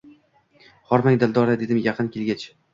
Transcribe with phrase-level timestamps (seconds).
[0.93, 2.51] Hormang, Dildora,– dedim yaqin kelgach.